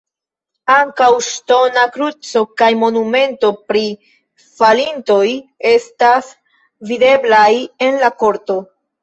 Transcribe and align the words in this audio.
Ankaŭ 0.75 1.09
ŝtona 1.25 1.83
kruco 1.97 2.41
kaj 2.61 2.69
monumento 2.83 3.51
pri 3.73 3.83
falintoj 4.63 5.21
estas 5.75 6.33
videblaj 6.95 7.53
en 7.91 8.03
la 8.07 8.13
korto. 8.25 8.59